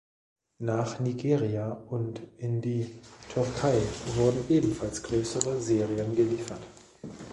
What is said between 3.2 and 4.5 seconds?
Türkei wurden